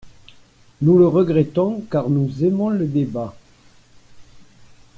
[0.81, 3.35] Nous le regrettons, car nous aimons le débat.